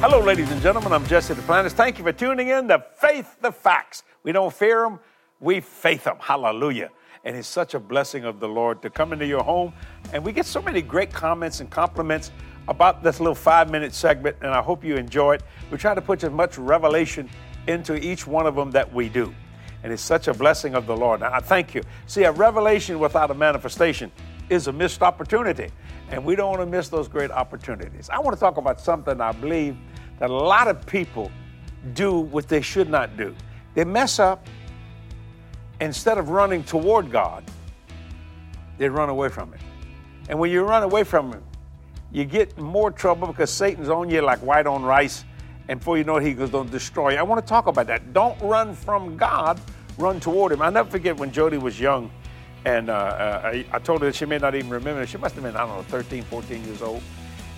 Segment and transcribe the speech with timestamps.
[0.00, 0.94] Hello, ladies and gentlemen.
[0.94, 1.72] I'm Jesse Duplantis.
[1.72, 4.02] Thank you for tuning in to Faith the Facts.
[4.22, 4.98] We don't fear them,
[5.40, 6.16] we faith them.
[6.18, 6.88] Hallelujah.
[7.26, 9.74] And it's such a blessing of the Lord to come into your home.
[10.14, 12.30] And we get so many great comments and compliments
[12.66, 15.42] about this little five minute segment, and I hope you enjoy it.
[15.70, 17.28] We try to put as much revelation
[17.66, 19.34] into each one of them that we do.
[19.82, 21.20] And it's such a blessing of the Lord.
[21.20, 21.82] Now, I thank you.
[22.06, 24.10] See, a revelation without a manifestation
[24.48, 25.70] is a missed opportunity.
[26.10, 28.10] And we don't want to miss those great opportunities.
[28.10, 29.76] I want to talk about something I believe
[30.20, 31.32] that a lot of people
[31.94, 33.34] do what they should not do.
[33.74, 34.46] They mess up,
[35.80, 37.42] instead of running toward God,
[38.78, 39.60] they run away from it.
[40.28, 41.42] And when you run away from Him,
[42.12, 45.24] you get more trouble because Satan's on you like white on rice.
[45.68, 47.18] And before you know it, he goes, Don't destroy you.
[47.18, 48.12] I want to talk about that.
[48.12, 49.60] Don't run from God,
[49.98, 50.62] run toward Him.
[50.62, 52.10] I never forget when Jodi was young
[52.64, 55.06] and uh, uh, I, I, told her that she may not even remember.
[55.06, 57.02] She must have been, I don't know, 13, 14 years old.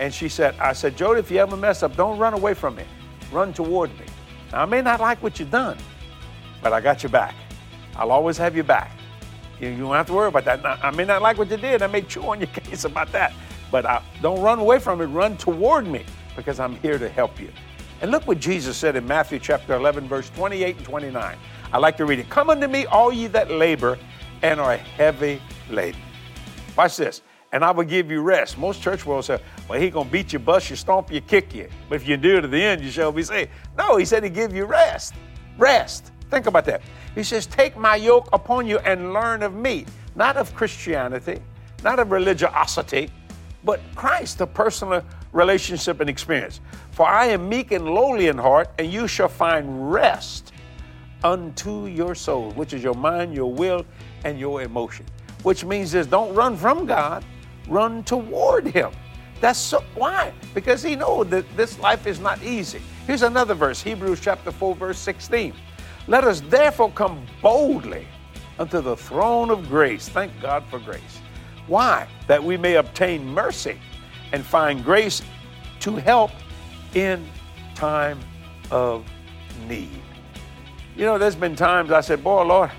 [0.00, 2.74] And she said, I said, Jodi, if you ever mess up, don't run away from
[2.74, 2.84] me.
[3.30, 4.06] Run toward me.
[4.50, 5.76] Now, I may not like what you've done,
[6.62, 7.34] but I got your back.
[7.96, 8.92] I'll always have your back.
[9.60, 10.62] You, you don't have to worry about that.
[10.62, 11.82] Now, I may not like what you did.
[11.82, 13.34] I may chew on your case about that.
[13.70, 15.06] But I, don't run away from it.
[15.06, 17.50] Run toward me because I'm here to help you.
[18.00, 21.36] And look what Jesus said in Matthew chapter 11, verse 28 and 29.
[21.74, 22.30] I like to read it.
[22.30, 23.98] Come unto me, all ye that labor
[24.40, 26.00] and are heavy laden.
[26.74, 27.20] Watch this.
[27.52, 28.58] And I will give you rest.
[28.58, 31.68] Most church world say, well, he gonna beat you, bust you, stomp you, kick you.
[31.88, 33.50] But if you do it to the end, you shall be saved.
[33.76, 35.14] No, he said he give you rest.
[35.58, 36.12] Rest.
[36.30, 36.82] Think about that.
[37.14, 39.84] He says, take my yoke upon you and learn of me.
[40.14, 41.40] Not of Christianity,
[41.82, 43.10] not of religiosity,
[43.64, 46.60] but Christ, the personal relationship and experience.
[46.92, 50.52] For I am meek and lowly in heart, and you shall find rest
[51.22, 53.84] unto your soul, which is your mind, your will,
[54.24, 55.04] and your emotion.
[55.42, 57.24] Which means this don't run from God,
[57.68, 58.90] run toward Him.
[59.40, 60.32] That's so, why?
[60.54, 62.80] Because He knows that this life is not easy.
[63.06, 65.54] Here's another verse Hebrews chapter 4, verse 16.
[66.06, 68.06] Let us therefore come boldly
[68.58, 70.08] unto the throne of grace.
[70.08, 71.20] Thank God for grace.
[71.66, 72.06] Why?
[72.26, 73.78] That we may obtain mercy
[74.32, 75.22] and find grace
[75.80, 76.30] to help
[76.94, 77.26] in
[77.74, 78.18] time
[78.70, 79.06] of
[79.66, 80.02] need.
[80.96, 82.70] You know, there's been times I said, Boy, Lord,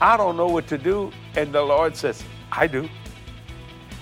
[0.00, 1.12] I don't know what to do.
[1.36, 2.88] And the Lord says, I do.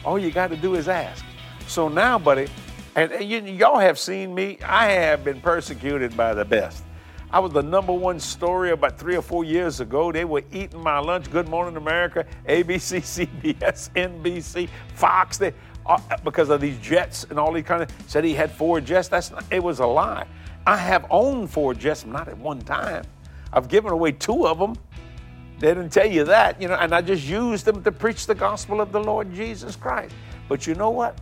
[0.05, 1.25] All you got to do is ask.
[1.67, 2.49] So now, buddy,
[2.95, 6.85] and, and you, y'all have seen me, I have been persecuted by the best.
[7.31, 10.11] I was the number one story about three or four years ago.
[10.11, 11.31] They were eating my lunch.
[11.31, 15.37] Good Morning America, ABC, CBS, NBC, Fox.
[15.37, 15.53] They,
[15.85, 19.09] uh, because of these jets and all these kind of said he had four jets.
[19.09, 20.27] That's not, it was a lie.
[20.67, 23.05] I have owned four jets, not at one time.
[23.53, 24.75] I've given away two of them.
[25.59, 28.35] They didn't tell you that, you know, and I just used them to preach the
[28.35, 30.15] gospel of the Lord Jesus Christ.
[30.49, 31.19] But you know what?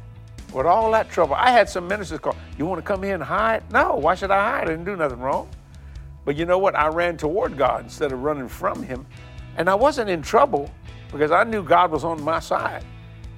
[0.53, 3.23] With all that trouble, I had some ministers call, You want to come here and
[3.23, 3.63] hide?
[3.73, 4.65] No, why should I hide?
[4.65, 5.49] I didn't do nothing wrong.
[6.25, 6.77] But you know what?
[6.77, 9.07] I ran toward God instead of running from Him.
[9.57, 10.71] And I wasn't in trouble
[11.11, 12.85] because I knew God was on my side.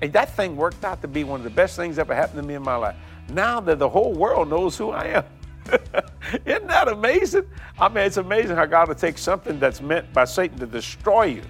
[0.00, 2.46] And that thing worked out to be one of the best things ever happened to
[2.46, 2.96] me in my life.
[3.28, 5.24] Now that the whole world knows who I am.
[6.46, 7.46] Isn't that amazing?
[7.78, 11.24] I mean, it's amazing how God will take something that's meant by Satan to destroy
[11.24, 11.42] you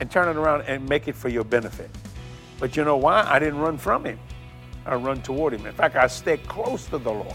[0.00, 1.90] and turn it around and make it for your benefit.
[2.58, 3.22] But you know why?
[3.28, 4.18] I didn't run from him.
[4.86, 5.66] I run toward him.
[5.66, 7.34] In fact, I stay close to the Lord.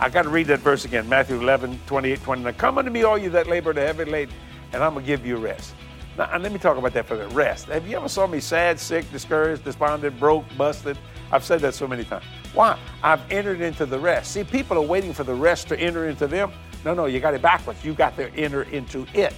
[0.00, 2.54] I got to read that verse again, Matthew 11, 28, 29.
[2.54, 4.34] Come unto me, all you that labor and heavy laden,
[4.72, 5.74] and I'm going to give you rest.
[6.18, 7.32] Now, and let me talk about that for a minute.
[7.32, 7.66] Rest.
[7.66, 10.98] Have you ever saw me sad, sick, discouraged, despondent, broke, busted?
[11.30, 12.24] I've said that so many times.
[12.54, 12.78] Why?
[13.02, 14.32] I've entered into the rest.
[14.32, 16.52] See, people are waiting for the rest to enter into them.
[16.84, 17.84] No, no, you got it backwards.
[17.84, 19.34] You got to enter into it.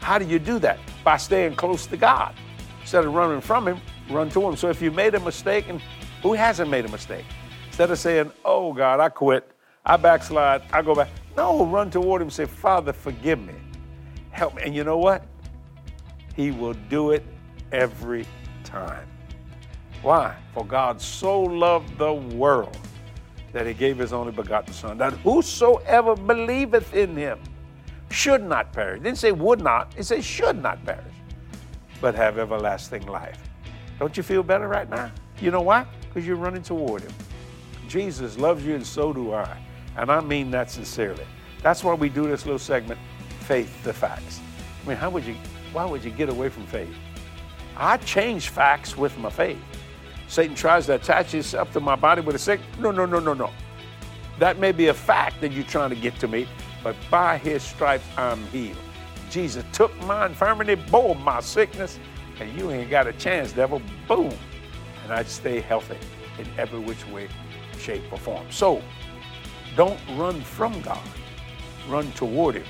[0.00, 0.78] How do you do that?
[1.04, 2.34] By staying close to God.
[2.80, 4.56] Instead of running from Him, run to Him.
[4.56, 5.82] So if you made a mistake, and
[6.22, 7.24] who hasn't made a mistake?
[7.66, 9.50] Instead of saying, Oh God, I quit,
[9.84, 11.08] I backslide, I go back.
[11.36, 13.54] No, run toward Him say, Father, forgive me.
[14.30, 14.62] Help me.
[14.64, 15.26] And you know what?
[16.34, 17.24] He will do it
[17.72, 18.26] every
[18.64, 19.06] time.
[20.02, 20.34] Why?
[20.54, 22.76] For God so loved the world
[23.52, 27.38] that he gave his only begotten Son, that whosoever believeth in him
[28.10, 28.98] should not perish.
[28.98, 31.14] He didn't say would not, he said should not perish,
[32.00, 33.38] but have everlasting life.
[33.98, 35.10] Don't you feel better right now?
[35.40, 35.86] You know why?
[36.08, 37.12] Because you're running toward him.
[37.88, 39.56] Jesus loves you, and so do I.
[39.96, 41.24] And I mean that sincerely.
[41.62, 43.00] That's why we do this little segment,
[43.40, 44.40] Faith the Facts.
[44.84, 45.34] I mean, how would you,
[45.72, 46.94] why would you get away from faith?
[47.76, 49.58] I change facts with my faith.
[50.30, 52.60] Satan tries to attach himself to my body with a sick.
[52.78, 53.50] No, no, no, no, no.
[54.38, 56.46] That may be a fact that you're trying to get to me,
[56.84, 58.76] but by his stripes I'm healed.
[59.28, 61.98] Jesus took my infirmity, bore my sickness,
[62.38, 63.82] and you ain't got a chance, devil.
[64.06, 64.32] Boom.
[65.02, 65.98] And I'd stay healthy
[66.38, 67.26] in every which way,
[67.76, 68.46] shape, or form.
[68.50, 68.82] So,
[69.74, 71.02] Don't run from God,
[71.88, 72.64] run toward Him.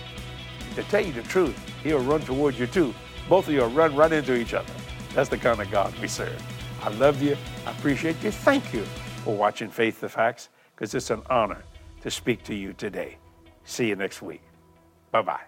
[0.76, 2.94] To tell you the truth, He'll run toward you too.
[3.28, 4.72] Both of you will run right into each other.
[5.14, 6.42] That's the kind of God we serve.
[6.82, 7.36] I love you.
[7.66, 8.30] I appreciate you.
[8.30, 8.84] Thank you
[9.24, 11.62] for watching Faith the Facts because it's an honor
[12.02, 13.18] to speak to you today.
[13.64, 14.42] See you next week.
[15.10, 15.40] Bye bye.